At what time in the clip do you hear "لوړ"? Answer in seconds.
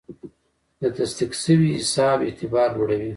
2.75-2.89